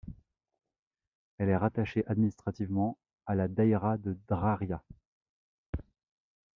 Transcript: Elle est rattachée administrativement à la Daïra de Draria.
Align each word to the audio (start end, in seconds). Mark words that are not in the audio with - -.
Elle 1.37 1.49
est 1.49 1.55
rattachée 1.55 2.03
administrativement 2.07 2.97
à 3.27 3.35
la 3.35 3.47
Daïra 3.47 3.99
de 3.99 4.17
Draria. 4.27 4.81